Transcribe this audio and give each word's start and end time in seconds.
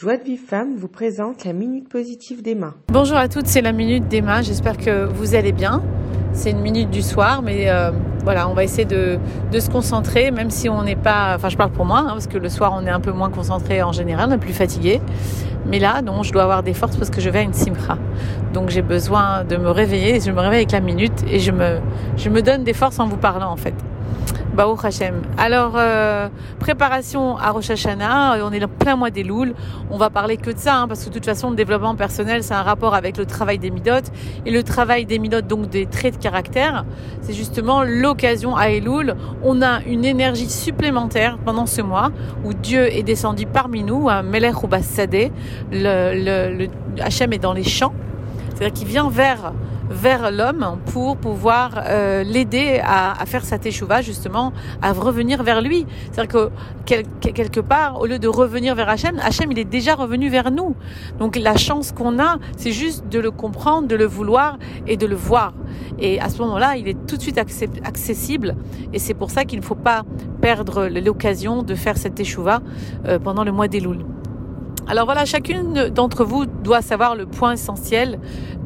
Joie 0.00 0.16
de 0.16 0.24
Vive 0.24 0.40
Femme 0.40 0.76
vous 0.78 0.88
présente 0.88 1.44
la 1.44 1.52
Minute 1.52 1.86
Positive 1.86 2.40
d'Emma. 2.40 2.72
Bonjour 2.90 3.18
à 3.18 3.28
toutes, 3.28 3.46
c'est 3.46 3.60
la 3.60 3.72
Minute 3.72 4.08
d'Emma. 4.08 4.40
J'espère 4.40 4.78
que 4.78 5.04
vous 5.04 5.34
allez 5.34 5.52
bien. 5.52 5.82
C'est 6.32 6.52
une 6.52 6.60
minute 6.60 6.88
du 6.88 7.02
soir, 7.02 7.42
mais 7.42 7.68
euh, 7.68 7.90
voilà, 8.24 8.48
on 8.48 8.54
va 8.54 8.64
essayer 8.64 8.86
de, 8.86 9.18
se 9.52 9.68
concentrer, 9.68 10.30
même 10.30 10.48
si 10.48 10.70
on 10.70 10.84
n'est 10.84 10.96
pas. 10.96 11.34
Enfin, 11.36 11.50
je 11.50 11.58
parle 11.58 11.72
pour 11.72 11.84
moi, 11.84 11.98
hein, 11.98 12.12
parce 12.12 12.28
que 12.28 12.38
le 12.38 12.48
soir, 12.48 12.72
on 12.74 12.86
est 12.86 12.90
un 12.90 13.00
peu 13.00 13.12
moins 13.12 13.28
concentré 13.28 13.82
en 13.82 13.92
général, 13.92 14.30
on 14.30 14.32
est 14.32 14.38
plus 14.38 14.54
fatigué. 14.54 15.02
Mais 15.66 15.78
là, 15.78 16.00
non, 16.00 16.22
je 16.22 16.32
dois 16.32 16.44
avoir 16.44 16.62
des 16.62 16.72
forces 16.72 16.96
parce 16.96 17.10
que 17.10 17.20
je 17.20 17.28
vais 17.28 17.40
à 17.40 17.42
une 17.42 17.52
simcha. 17.52 17.98
Donc, 18.54 18.70
j'ai 18.70 18.80
besoin 18.80 19.44
de 19.44 19.58
me 19.58 19.68
réveiller. 19.68 20.18
Je 20.18 20.30
me 20.30 20.40
réveille 20.40 20.60
avec 20.60 20.72
la 20.72 20.80
minute 20.80 21.24
et 21.30 21.40
je 21.40 21.52
me, 21.52 21.78
je 22.16 22.30
me 22.30 22.40
donne 22.40 22.64
des 22.64 22.72
forces 22.72 22.98
en 23.00 23.06
vous 23.06 23.18
parlant, 23.18 23.52
en 23.52 23.56
fait. 23.56 23.74
Baruch 24.54 24.84
Hashem. 24.84 25.22
Alors, 25.38 25.74
euh, 25.76 26.28
préparation 26.58 27.36
à 27.36 27.50
Rosh 27.50 27.70
Hashanah, 27.70 28.44
on 28.44 28.52
est 28.52 28.62
en 28.62 28.68
plein 28.68 28.96
mois 28.96 29.10
des 29.10 29.22
Louls. 29.22 29.54
On 29.90 29.96
va 29.96 30.10
parler 30.10 30.36
que 30.36 30.50
de 30.50 30.58
ça, 30.58 30.76
hein, 30.76 30.88
parce 30.88 31.04
que 31.04 31.08
de 31.08 31.14
toute 31.14 31.24
façon, 31.24 31.50
le 31.50 31.56
développement 31.56 31.94
personnel, 31.94 32.42
c'est 32.42 32.54
un 32.54 32.62
rapport 32.62 32.94
avec 32.94 33.16
le 33.16 33.26
travail 33.26 33.58
des 33.58 33.70
midotes. 33.70 34.10
Et 34.44 34.50
le 34.50 34.62
travail 34.62 35.06
des 35.06 35.18
midotes, 35.18 35.46
donc 35.46 35.68
des 35.68 35.86
traits 35.86 36.18
de 36.18 36.22
caractère, 36.22 36.84
c'est 37.22 37.32
justement 37.32 37.82
l'occasion 37.84 38.56
à 38.56 38.70
Elul. 38.70 39.14
On 39.44 39.62
a 39.62 39.82
une 39.84 40.04
énergie 40.04 40.50
supplémentaire 40.50 41.38
pendant 41.44 41.66
ce 41.66 41.80
mois 41.80 42.10
où 42.44 42.52
Dieu 42.52 42.92
est 42.92 43.02
descendu 43.02 43.46
parmi 43.46 43.84
nous, 43.84 44.08
à 44.08 44.22
Melech 44.22 44.62
ou 44.62 44.68
le, 45.72 46.58
le, 46.58 46.68
Hachem 47.00 47.32
est 47.32 47.38
dans 47.38 47.52
les 47.52 47.64
champs. 47.64 47.94
C'est-à-dire 48.60 48.78
qu'il 48.78 48.88
vient 48.88 49.08
vers 49.08 49.54
vers 49.90 50.30
l'homme 50.30 50.78
pour 50.92 51.16
pouvoir 51.16 51.82
euh, 51.88 52.22
l'aider 52.22 52.80
à, 52.84 53.20
à, 53.20 53.26
faire 53.26 53.44
sa 53.44 53.58
teshuva 53.58 54.02
justement, 54.02 54.52
à 54.82 54.92
revenir 54.92 55.42
vers 55.42 55.62
lui. 55.62 55.84
C'est-à-dire 56.12 56.50
que 56.84 57.30
quelque 57.32 57.60
part, 57.60 58.00
au 58.00 58.06
lieu 58.06 58.18
de 58.18 58.28
revenir 58.28 58.74
vers 58.74 58.88
Hachem, 58.88 59.18
Hachem 59.18 59.50
il 59.50 59.58
est 59.58 59.64
déjà 59.64 59.94
revenu 59.94 60.28
vers 60.28 60.50
nous. 60.50 60.76
Donc 61.18 61.36
la 61.36 61.56
chance 61.56 61.90
qu'on 61.90 62.20
a, 62.20 62.38
c'est 62.58 62.70
juste 62.70 63.08
de 63.08 63.18
le 63.18 63.30
comprendre, 63.30 63.88
de 63.88 63.96
le 63.96 64.04
vouloir 64.06 64.58
et 64.86 64.96
de 64.96 65.06
le 65.06 65.16
voir. 65.16 65.54
Et 65.98 66.20
à 66.20 66.28
ce 66.28 66.38
moment-là, 66.42 66.76
il 66.76 66.86
est 66.86 67.06
tout 67.06 67.16
de 67.16 67.22
suite 67.22 67.38
accessible. 67.38 68.56
Et 68.92 68.98
c'est 68.98 69.14
pour 69.14 69.30
ça 69.30 69.44
qu'il 69.44 69.58
ne 69.58 69.64
faut 69.64 69.74
pas 69.74 70.04
perdre 70.40 70.86
l'occasion 70.86 71.62
de 71.62 71.74
faire 71.74 71.96
cette 71.96 72.14
teshuva 72.14 72.60
euh, 73.06 73.18
pendant 73.18 73.42
le 73.42 73.52
mois 73.52 73.66
des 73.66 73.80
Louls. 73.80 74.04
Alors 74.88 75.04
voilà, 75.04 75.24
chacune 75.24 75.88
d'entre 75.88 76.24
vous 76.24 76.46
doit 76.46 76.82
savoir 76.82 77.14
le 77.14 77.26
point 77.26 77.52
essentiel 77.52 78.18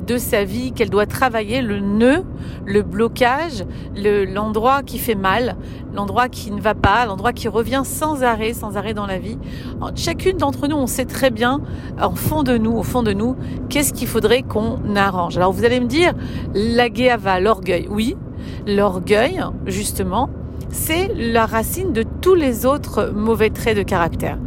de 0.07 0.19
sa 0.19 0.45
vie 0.45 0.73
qu'elle 0.73 0.91
doit 0.91 1.07
travailler, 1.07 1.63
le 1.63 1.81
nœud, 1.81 2.25
le 2.65 2.83
blocage, 2.83 3.65
l'endroit 3.97 4.83
qui 4.83 4.99
fait 4.99 5.15
mal, 5.15 5.57
l'endroit 5.95 6.29
qui 6.29 6.51
ne 6.51 6.61
va 6.61 6.75
pas, 6.75 7.07
l'endroit 7.07 7.33
qui 7.33 7.49
revient 7.49 7.83
sans 7.85 8.23
arrêt, 8.23 8.53
sans 8.53 8.77
arrêt 8.77 8.95
dans 8.95 9.07
la 9.07 9.19
vie. 9.19 9.39
chacune 9.97 10.37
d'entre 10.37 10.67
nous, 10.67 10.77
on 10.77 10.87
sait 10.87 11.07
très 11.07 11.31
bien, 11.31 11.61
en 12.01 12.15
fond 12.15 12.43
de 12.43 12.57
nous, 12.59 12.73
au 12.73 12.83
fond 12.83 13.03
de 13.03 13.13
nous, 13.13 13.37
qu'est-ce 13.69 13.93
qu'il 13.93 14.09
faudrait 14.09 14.43
qu'on 14.43 14.79
arrange. 14.97 15.37
Alors 15.37 15.53
vous 15.53 15.65
allez 15.65 15.81
me 15.81 15.87
dire, 15.87 16.13
la 16.55 16.89
guéava, 16.89 17.41
l'orgueil, 17.41 17.87
oui, 17.91 18.17
l'orgueil, 18.67 19.43
justement, 19.67 20.29
c'est 20.71 21.09
la 21.15 21.47
racine 21.47 21.93
de 21.93 22.05
tous 22.21 22.35
les 22.35 22.67
autres 22.67 23.13
mauvais 23.15 23.51
traits 23.51 23.77
de 23.77 23.83
caractère. 23.83 24.39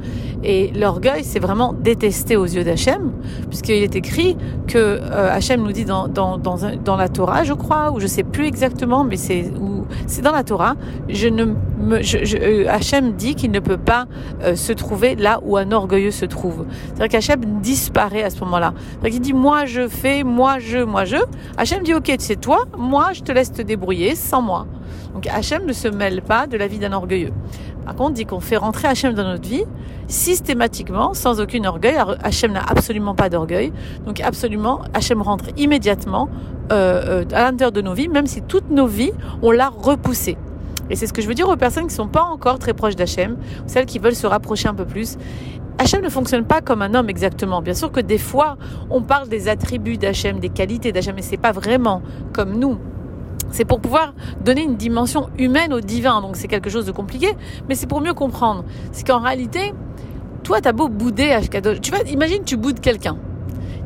Et 0.43 0.71
l'orgueil, 0.75 1.23
c'est 1.23 1.39
vraiment 1.39 1.73
détesté 1.73 2.35
aux 2.35 2.45
yeux 2.45 2.63
d'Hachem, 2.63 3.11
puisqu'il 3.49 3.83
est 3.83 3.95
écrit 3.95 4.37
que 4.67 4.77
euh, 4.77 5.31
Hachem 5.31 5.61
nous 5.63 5.71
dit 5.71 5.85
dans, 5.85 6.07
dans, 6.07 6.37
dans, 6.37 6.95
la 6.95 7.09
Torah, 7.09 7.43
je 7.43 7.53
crois, 7.53 7.91
ou 7.91 7.99
je 7.99 8.07
sais 8.07 8.23
plus 8.23 8.45
exactement, 8.45 9.03
mais 9.03 9.17
c'est 9.17 9.51
c'est 10.05 10.21
dans 10.21 10.31
la 10.31 10.43
Torah, 10.43 10.75
je 11.09 11.27
ne 11.27 11.45
euh, 11.45 12.65
Hachem 12.67 13.13
dit 13.13 13.35
qu'il 13.35 13.51
ne 13.51 13.59
peut 13.59 13.77
pas 13.77 14.05
euh, 14.43 14.55
se 14.55 14.73
trouver 14.73 15.15
là 15.15 15.39
où 15.43 15.57
un 15.57 15.71
orgueilleux 15.71 16.11
se 16.11 16.25
trouve. 16.25 16.65
C'est-à-dire 16.87 17.09
qu'Hachem 17.09 17.61
disparaît 17.61 18.23
à 18.23 18.29
ce 18.29 18.39
moment-là. 18.41 18.73
C'est-à-dire 18.77 19.11
qu'il 19.11 19.21
dit 19.21 19.33
moi 19.33 19.65
je 19.65 19.87
fais, 19.87 20.23
moi 20.23 20.59
je, 20.59 20.79
moi 20.79 21.05
je. 21.05 21.17
Hachem 21.57 21.83
dit 21.83 21.93
ok, 21.93 22.13
c'est 22.19 22.39
toi, 22.39 22.65
moi 22.77 23.13
je 23.13 23.21
te 23.21 23.31
laisse 23.31 23.51
te 23.51 23.61
débrouiller 23.61 24.15
sans 24.15 24.41
moi. 24.41 24.67
Donc 25.13 25.27
Hachem 25.27 25.65
ne 25.65 25.73
se 25.73 25.87
mêle 25.87 26.21
pas 26.21 26.47
de 26.47 26.57
la 26.57 26.67
vie 26.67 26.79
d'un 26.79 26.93
orgueilleux. 26.93 27.31
Par 27.87 27.95
contre, 27.95 28.15
dit 28.15 28.25
qu'on 28.25 28.41
fait 28.41 28.57
rentrer 28.57 28.89
Hachem 28.89 29.13
dans 29.13 29.23
notre 29.23 29.47
vie 29.47 29.63
systématiquement, 30.09 31.13
sans 31.13 31.39
aucun 31.39 31.63
orgueil. 31.63 31.95
Hachem 32.21 32.51
n'a 32.51 32.61
absolument 32.61 33.15
pas 33.15 33.29
d'orgueil. 33.29 33.71
Donc 34.05 34.19
absolument, 34.19 34.81
Hachem 34.93 35.21
rentre 35.21 35.45
immédiatement 35.55 36.27
euh, 36.73 37.23
euh, 37.23 37.25
à 37.31 37.43
l'intérieur 37.43 37.71
de 37.71 37.79
nos 37.79 37.93
vies, 37.93 38.09
même 38.09 38.27
si 38.27 38.41
toutes 38.41 38.69
nos 38.69 38.87
vies, 38.87 39.13
on 39.41 39.51
l'a 39.51 39.69
repoussé. 39.69 40.35
Et 40.89 40.97
c'est 40.97 41.07
ce 41.07 41.13
que 41.13 41.21
je 41.21 41.29
veux 41.29 41.33
dire 41.33 41.47
aux 41.47 41.55
personnes 41.55 41.83
qui 41.83 41.93
ne 41.93 41.95
sont 41.95 42.09
pas 42.09 42.23
encore 42.23 42.59
très 42.59 42.73
proches 42.73 42.97
d'Hachem, 42.97 43.37
celles 43.67 43.85
qui 43.85 43.99
veulent 43.99 44.15
se 44.15 44.27
rapprocher 44.27 44.67
un 44.67 44.75
peu 44.75 44.85
plus. 44.85 45.17
Hachem 45.77 46.01
ne 46.01 46.09
fonctionne 46.09 46.43
pas 46.43 46.59
comme 46.59 46.81
un 46.81 46.93
homme 46.93 47.09
exactement. 47.09 47.61
Bien 47.61 47.73
sûr 47.73 47.93
que 47.93 48.01
des 48.01 48.17
fois, 48.17 48.57
on 48.89 49.01
parle 49.01 49.29
des 49.29 49.47
attributs 49.47 49.97
d'Hachem, 49.97 50.41
des 50.41 50.49
qualités 50.49 50.91
d'Hachem, 50.91 51.15
mais 51.15 51.21
c'est 51.21 51.37
pas 51.37 51.53
vraiment 51.53 52.01
comme 52.33 52.59
nous. 52.59 52.79
C'est 53.51 53.65
pour 53.65 53.79
pouvoir 53.79 54.13
donner 54.43 54.63
une 54.63 54.75
dimension 54.75 55.29
humaine 55.37 55.73
au 55.73 55.81
divin. 55.81 56.21
Donc 56.21 56.35
c'est 56.35 56.47
quelque 56.47 56.69
chose 56.69 56.85
de 56.85 56.91
compliqué, 56.91 57.35
mais 57.67 57.75
c'est 57.75 57.87
pour 57.87 58.01
mieux 58.01 58.13
comprendre. 58.13 58.63
C'est 58.91 59.05
qu'en 59.05 59.19
réalité, 59.19 59.73
toi, 60.43 60.61
t'as 60.61 60.71
beau 60.71 60.87
bouder 60.87 61.31
à 61.31 61.41
Tu 61.41 61.91
vois, 61.91 62.01
imagine, 62.07 62.43
tu 62.43 62.57
boudes 62.57 62.79
quelqu'un. 62.79 63.17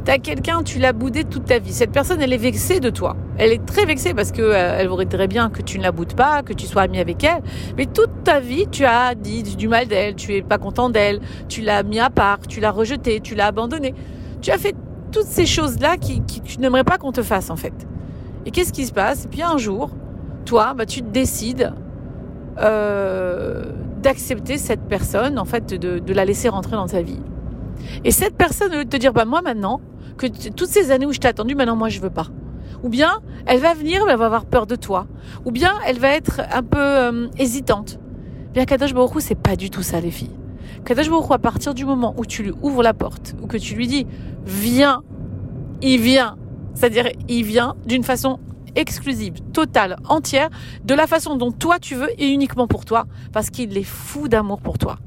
T'as 0.03 0.17
quelqu'un, 0.17 0.63
tu 0.63 0.79
l'as 0.79 0.93
boudé 0.93 1.23
toute 1.25 1.45
ta 1.45 1.59
vie. 1.59 1.73
Cette 1.73 1.91
personne, 1.91 2.21
elle 2.21 2.33
est 2.33 2.37
vexée 2.37 2.79
de 2.79 2.89
toi. 2.89 3.15
Elle 3.37 3.51
est 3.51 3.63
très 3.63 3.85
vexée 3.85 4.15
parce 4.15 4.31
que 4.31 4.41
euh, 4.41 4.77
elle 4.79 4.87
voudrait 4.87 5.27
bien 5.27 5.49
que 5.51 5.61
tu 5.61 5.77
ne 5.77 5.83
la 5.83 5.91
boudes 5.91 6.15
pas, 6.15 6.41
que 6.41 6.53
tu 6.53 6.65
sois 6.65 6.83
ami 6.83 6.99
avec 6.99 7.23
elle. 7.23 7.43
Mais 7.77 7.85
toute 7.85 8.23
ta 8.23 8.39
vie, 8.39 8.65
tu 8.71 8.83
as 8.83 9.13
dit 9.13 9.43
du 9.43 9.67
mal 9.67 9.87
d'elle, 9.87 10.15
tu 10.15 10.33
es 10.33 10.41
pas 10.41 10.57
content 10.57 10.89
d'elle, 10.89 11.19
tu 11.49 11.61
l'as 11.61 11.83
mis 11.83 11.99
à 11.99 12.09
part, 12.09 12.39
tu 12.47 12.59
l'as 12.59 12.71
rejetée, 12.71 13.19
tu 13.21 13.35
l'as 13.35 13.47
abandonnée. 13.47 13.93
Tu 14.41 14.49
as 14.49 14.57
fait 14.57 14.75
toutes 15.11 15.27
ces 15.27 15.45
choses-là 15.45 15.97
qui, 15.97 16.21
qui 16.21 16.41
tu 16.41 16.59
n'aimerais 16.59 16.83
pas 16.83 16.97
qu'on 16.97 17.11
te 17.11 17.21
fasse 17.21 17.51
en 17.51 17.55
fait. 17.55 17.73
Et 18.45 18.51
qu'est-ce 18.51 18.73
qui 18.73 18.85
se 18.85 18.93
passe? 18.93 19.25
Et 19.25 19.27
puis 19.27 19.41
un 19.41 19.57
jour, 19.57 19.91
toi, 20.45 20.73
bah, 20.73 20.85
tu 20.85 21.01
décides 21.01 21.73
euh, 22.59 23.65
d'accepter 24.01 24.57
cette 24.57 24.81
personne, 24.81 25.37
en 25.39 25.45
fait, 25.45 25.73
de, 25.73 25.99
de, 25.99 26.13
la 26.13 26.25
laisser 26.25 26.49
rentrer 26.49 26.75
dans 26.75 26.87
ta 26.87 27.01
vie. 27.01 27.19
Et 28.03 28.11
cette 28.11 28.35
personne, 28.35 28.71
veut 28.71 28.85
te 28.85 28.97
dire, 28.97 29.13
bah 29.13 29.25
moi 29.25 29.41
maintenant, 29.41 29.79
que 30.17 30.27
toutes 30.27 30.67
ces 30.67 30.91
années 30.91 31.05
où 31.05 31.13
je 31.13 31.19
t'ai 31.19 31.27
attendu, 31.27 31.55
maintenant 31.55 31.75
moi 31.75 31.89
je 31.89 31.99
veux 31.99 32.09
pas. 32.09 32.27
Ou 32.83 32.89
bien, 32.89 33.19
elle 33.45 33.59
va 33.59 33.73
venir, 33.73 34.03
mais 34.05 34.13
elle 34.13 34.17
va 34.17 34.25
avoir 34.25 34.45
peur 34.45 34.65
de 34.65 34.75
toi. 34.75 35.07
Ou 35.45 35.51
bien, 35.51 35.73
elle 35.87 35.99
va 35.99 36.09
être 36.09 36.41
un 36.51 36.63
peu 36.63 36.79
euh, 36.79 37.27
hésitante. 37.37 37.99
Bien, 38.53 38.65
Kadosh 38.65 38.93
Baruch 38.93 39.13
c'est 39.19 39.35
pas 39.35 39.55
du 39.55 39.69
tout 39.69 39.83
ça, 39.83 39.99
les 40.01 40.11
filles. 40.11 40.35
Kadosh 40.83 41.09
Baruch 41.09 41.31
à 41.31 41.37
partir 41.37 41.73
du 41.73 41.85
moment 41.85 42.13
où 42.17 42.25
tu 42.25 42.43
lui 42.43 42.53
ouvres 42.61 42.83
la 42.83 42.93
porte, 42.93 43.35
ou 43.41 43.47
que 43.47 43.57
tu 43.57 43.75
lui 43.75 43.87
dis, 43.87 44.07
viens, 44.45 45.03
il 45.81 45.99
vient. 46.01 46.37
C'est-à-dire, 46.73 47.09
il 47.27 47.43
vient 47.43 47.75
d'une 47.85 48.03
façon 48.03 48.39
exclusive, 48.75 49.33
totale, 49.53 49.97
entière, 50.07 50.49
de 50.85 50.93
la 50.93 51.07
façon 51.07 51.35
dont 51.35 51.51
toi 51.51 51.79
tu 51.79 51.95
veux 51.95 52.09
et 52.21 52.27
uniquement 52.27 52.67
pour 52.67 52.85
toi, 52.85 53.05
parce 53.33 53.49
qu'il 53.49 53.77
est 53.77 53.83
fou 53.83 54.27
d'amour 54.27 54.61
pour 54.61 54.77
toi. 54.77 54.97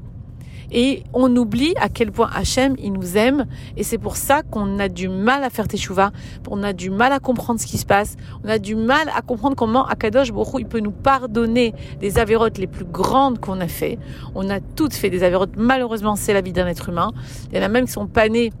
Et 0.71 1.03
on 1.13 1.35
oublie 1.35 1.73
à 1.79 1.89
quel 1.89 2.11
point 2.11 2.29
Hachem, 2.33 2.75
il 2.79 2.93
nous 2.93 3.17
aime. 3.17 3.45
Et 3.77 3.83
c'est 3.83 3.97
pour 3.97 4.17
ça 4.17 4.41
qu'on 4.41 4.79
a 4.79 4.89
du 4.89 5.09
mal 5.09 5.43
à 5.43 5.49
faire 5.49 5.67
teshuva. 5.67 6.11
On 6.49 6.63
a 6.63 6.73
du 6.73 6.89
mal 6.89 7.11
à 7.11 7.19
comprendre 7.19 7.59
ce 7.59 7.67
qui 7.67 7.77
se 7.77 7.85
passe. 7.85 8.15
On 8.43 8.49
a 8.49 8.57
du 8.57 8.75
mal 8.75 9.09
à 9.15 9.21
comprendre 9.21 9.55
comment 9.55 9.85
Akadosh 9.85 10.31
Baruch 10.31 10.55
il 10.59 10.65
peut 10.65 10.79
nous 10.79 10.91
pardonner 10.91 11.73
des 11.99 12.17
avérotes 12.17 12.57
les 12.57 12.67
plus 12.67 12.85
grandes 12.85 13.39
qu'on 13.39 13.59
a 13.61 13.67
fait. 13.67 13.99
On 14.33 14.49
a 14.49 14.59
toutes 14.59 14.93
fait 14.93 15.09
des 15.09 15.23
avérotes. 15.23 15.51
Malheureusement, 15.55 16.15
c'est 16.15 16.33
la 16.33 16.41
vie 16.41 16.53
d'un 16.53 16.67
être 16.67 16.89
humain. 16.89 17.11
Il 17.51 17.57
y 17.57 17.61
en 17.61 17.63
a 17.63 17.69
même 17.69 17.85
qui 17.85 17.91
sont 17.91 18.07
pas 18.07 18.27
nés 18.27 18.51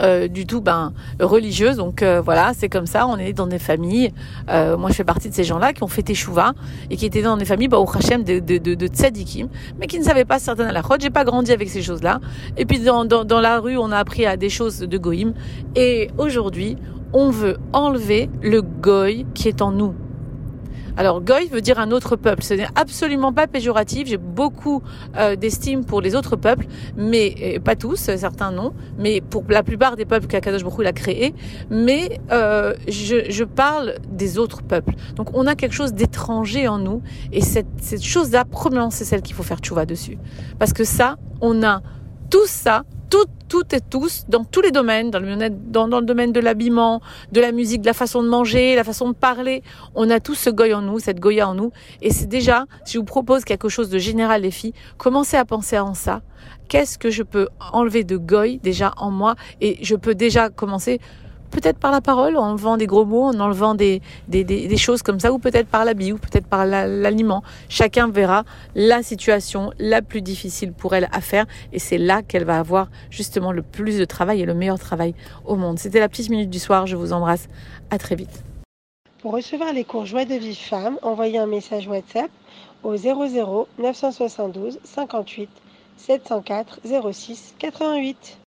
euh, 0.00 0.28
du 0.28 0.46
tout 0.46 0.60
ben 0.60 0.92
religieuse. 1.20 1.76
Donc 1.76 2.02
euh, 2.02 2.20
voilà 2.20 2.52
c'est 2.56 2.68
comme 2.68 2.86
ça. 2.86 3.06
On 3.06 3.16
est 3.16 3.32
dans 3.32 3.46
des 3.46 3.58
familles. 3.58 4.12
Euh, 4.48 4.76
moi 4.76 4.90
je 4.90 4.94
fais 4.94 5.04
partie 5.04 5.28
de 5.28 5.34
ces 5.34 5.44
gens-là 5.44 5.72
qui 5.72 5.82
ont 5.82 5.88
fait 5.88 6.02
teshuva 6.02 6.52
et 6.90 6.96
qui 6.96 7.06
étaient 7.06 7.22
dans 7.22 7.36
des 7.36 7.44
familles 7.44 7.68
bah, 7.68 7.78
au 7.78 7.88
Hachem 7.88 8.24
de, 8.24 8.38
de, 8.38 8.58
de, 8.58 8.74
de 8.74 8.86
tzadikim 8.86 9.48
mais 9.78 9.86
qui 9.86 9.98
ne 9.98 10.04
savaient 10.04 10.24
pas 10.24 10.38
certaines 10.38 10.66
à 10.66 10.72
la 10.72 10.82
j'ai 11.00 11.10
pas 11.10 11.24
grandi 11.24 11.52
avec 11.52 11.68
ces 11.68 11.82
choses-là. 11.82 12.20
Et 12.56 12.66
puis 12.66 12.80
dans, 12.80 13.04
dans, 13.04 13.24
dans 13.24 13.40
la 13.40 13.60
rue 13.60 13.76
on 13.76 13.92
a 13.92 13.98
appris 13.98 14.26
à 14.26 14.36
des 14.36 14.50
choses 14.50 14.80
de 14.80 14.98
goïm. 14.98 15.34
Et 15.76 16.10
aujourd'hui 16.18 16.76
on 17.12 17.30
veut 17.30 17.58
enlever 17.72 18.30
le 18.42 18.62
goy 18.62 19.26
qui 19.34 19.48
est 19.48 19.62
en 19.62 19.72
nous 19.72 19.94
alors 20.96 21.20
goy 21.20 21.48
veut 21.48 21.60
dire 21.60 21.78
un 21.78 21.90
autre 21.90 22.16
peuple. 22.16 22.42
Ce 22.42 22.54
n'est 22.54 22.68
absolument 22.74 23.32
pas 23.32 23.46
péjoratif. 23.46 24.08
J'ai 24.08 24.16
beaucoup 24.16 24.82
euh, 25.16 25.36
d'estime 25.36 25.84
pour 25.84 26.00
les 26.00 26.14
autres 26.14 26.36
peuples, 26.36 26.66
mais 26.96 27.60
pas 27.64 27.76
tous, 27.76 27.96
certains 27.96 28.50
non, 28.50 28.72
mais 28.98 29.20
pour 29.20 29.44
la 29.48 29.62
plupart 29.62 29.96
des 29.96 30.04
peuples 30.04 30.26
qu'Akadosh 30.26 30.64
Baruch 30.64 30.86
a 30.86 30.92
créés. 30.92 31.34
Mais 31.70 32.20
euh, 32.32 32.74
je, 32.88 33.44
parle 33.44 33.94
des 34.08 34.38
autres 34.38 34.62
peuples. 34.62 34.94
Donc 35.16 35.34
on 35.34 35.46
a 35.46 35.54
quelque 35.54 35.74
chose 35.74 35.92
d'étranger 35.92 36.68
en 36.68 36.78
nous, 36.78 37.02
et 37.32 37.40
cette, 37.40 37.66
cette 37.80 38.02
chose-là, 38.02 38.44
premièrement, 38.44 38.90
c'est 38.90 39.04
celle 39.04 39.22
qu'il 39.22 39.34
faut 39.34 39.42
faire 39.42 39.58
tchouva 39.58 39.86
dessus, 39.86 40.18
parce 40.58 40.72
que 40.72 40.84
ça, 40.84 41.16
on 41.40 41.62
a 41.62 41.82
tout 42.30 42.46
ça 42.46 42.84
toutes 43.50 43.72
et 43.72 43.80
tous, 43.80 44.24
dans 44.28 44.44
tous 44.44 44.62
les 44.62 44.70
domaines, 44.70 45.10
dans 45.10 45.18
le, 45.18 46.06
domaine 46.06 46.32
de 46.32 46.40
l'habillement, 46.40 47.02
de 47.32 47.40
la 47.40 47.50
musique, 47.50 47.82
de 47.82 47.86
la 47.86 47.92
façon 47.92 48.22
de 48.22 48.28
manger, 48.28 48.76
la 48.76 48.84
façon 48.84 49.08
de 49.08 49.14
parler, 49.14 49.62
on 49.96 50.08
a 50.08 50.20
tout 50.20 50.36
ce 50.36 50.50
goy 50.50 50.72
en 50.72 50.82
nous, 50.82 51.00
cette 51.00 51.18
goya 51.18 51.48
en 51.48 51.54
nous. 51.54 51.72
Et 52.00 52.10
c'est 52.10 52.28
déjà, 52.28 52.66
si 52.84 52.94
je 52.94 52.98
vous 53.00 53.04
propose 53.04 53.44
quelque 53.44 53.68
chose 53.68 53.90
de 53.90 53.98
général, 53.98 54.42
les 54.42 54.52
filles, 54.52 54.72
commencez 54.98 55.36
à 55.36 55.44
penser 55.44 55.78
en 55.78 55.94
ça. 55.94 56.22
qu'est-ce 56.68 56.96
que 56.96 57.10
je 57.10 57.24
peux 57.24 57.48
enlever 57.72 58.04
de 58.04 58.16
goy 58.16 58.58
déjà 58.62 58.94
en 58.96 59.10
moi? 59.10 59.34
Et 59.60 59.78
je 59.82 59.96
peux 59.96 60.14
déjà 60.14 60.48
commencer 60.48 61.00
peut-être 61.50 61.78
par 61.78 61.90
la 61.90 62.00
parole, 62.00 62.36
en 62.36 62.50
enlevant 62.50 62.76
des 62.76 62.86
gros 62.86 63.04
mots, 63.04 63.24
en 63.24 63.38
enlevant 63.40 63.74
des, 63.74 64.00
des, 64.28 64.44
des, 64.44 64.76
choses 64.76 65.02
comme 65.02 65.20
ça, 65.20 65.32
ou 65.32 65.38
peut-être 65.38 65.68
par 65.68 65.84
l'habit, 65.84 66.12
ou 66.12 66.18
peut-être 66.18 66.46
par 66.46 66.64
l'aliment. 66.66 67.42
Chacun 67.68 68.08
verra 68.08 68.44
la 68.74 69.02
situation 69.02 69.72
la 69.78 70.02
plus 70.02 70.22
difficile 70.22 70.72
pour 70.72 70.94
elle 70.94 71.08
à 71.12 71.20
faire, 71.20 71.46
et 71.72 71.78
c'est 71.78 71.98
là 71.98 72.22
qu'elle 72.22 72.44
va 72.44 72.58
avoir 72.58 72.88
justement 73.10 73.52
le 73.52 73.62
plus 73.62 73.98
de 73.98 74.04
travail 74.04 74.40
et 74.40 74.46
le 74.46 74.54
meilleur 74.54 74.78
travail 74.78 75.14
au 75.44 75.56
monde. 75.56 75.78
C'était 75.78 76.00
la 76.00 76.08
petite 76.08 76.30
minute 76.30 76.50
du 76.50 76.58
soir, 76.58 76.86
je 76.86 76.96
vous 76.96 77.12
embrasse, 77.12 77.48
à 77.90 77.98
très 77.98 78.14
vite. 78.14 78.44
Pour 79.20 79.32
recevoir 79.32 79.72
les 79.72 79.84
cours 79.84 80.06
Joie 80.06 80.24
de 80.24 80.34
vie 80.34 80.54
femme, 80.54 80.98
envoyez 81.02 81.38
un 81.38 81.46
message 81.46 81.86
WhatsApp 81.86 82.30
au 82.82 82.96
00 82.96 83.68
972 83.78 84.78
58 84.82 85.50
704 85.98 86.80
06 87.12 87.54
88. 87.58 88.38